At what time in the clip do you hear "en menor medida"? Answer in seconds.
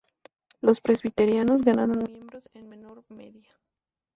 2.55-3.51